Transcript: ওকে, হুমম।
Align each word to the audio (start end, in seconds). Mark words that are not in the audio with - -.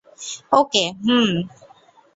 ওকে, 0.51 0.83
হুমম। 0.99 1.29